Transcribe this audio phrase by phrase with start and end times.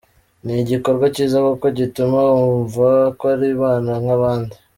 [0.43, 4.55] Ni igikorwa cyiza kuko gituma bumva ko ari abana nk’abandi.